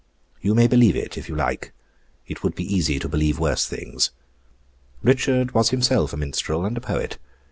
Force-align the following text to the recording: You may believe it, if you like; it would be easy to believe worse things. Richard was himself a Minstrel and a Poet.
You 0.41 0.55
may 0.55 0.65
believe 0.65 0.95
it, 0.95 1.15
if 1.15 1.29
you 1.29 1.35
like; 1.35 1.73
it 2.25 2.41
would 2.41 2.55
be 2.55 2.63
easy 2.63 2.97
to 2.97 3.07
believe 3.07 3.37
worse 3.37 3.67
things. 3.67 4.09
Richard 5.03 5.51
was 5.51 5.69
himself 5.69 6.11
a 6.11 6.17
Minstrel 6.17 6.65
and 6.65 6.75
a 6.75 6.81
Poet. 6.81 7.19